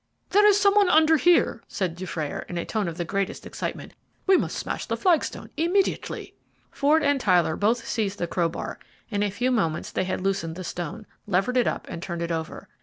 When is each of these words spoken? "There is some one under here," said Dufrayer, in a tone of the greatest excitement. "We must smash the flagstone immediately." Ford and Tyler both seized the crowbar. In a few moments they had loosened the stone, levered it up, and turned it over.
"There 0.31 0.47
is 0.47 0.59
some 0.59 0.73
one 0.73 0.89
under 0.89 1.15
here," 1.17 1.61
said 1.67 1.95
Dufrayer, 1.95 2.43
in 2.49 2.57
a 2.57 2.65
tone 2.65 2.87
of 2.87 2.97
the 2.97 3.05
greatest 3.05 3.45
excitement. 3.45 3.93
"We 4.25 4.35
must 4.35 4.57
smash 4.57 4.87
the 4.87 4.97
flagstone 4.97 5.51
immediately." 5.57 6.33
Ford 6.71 7.03
and 7.03 7.19
Tyler 7.21 7.55
both 7.55 7.85
seized 7.87 8.17
the 8.17 8.25
crowbar. 8.25 8.79
In 9.11 9.21
a 9.21 9.29
few 9.29 9.51
moments 9.51 9.91
they 9.91 10.05
had 10.05 10.21
loosened 10.21 10.55
the 10.55 10.63
stone, 10.63 11.05
levered 11.27 11.55
it 11.55 11.67
up, 11.67 11.85
and 11.87 12.01
turned 12.01 12.23
it 12.23 12.31
over. 12.31 12.67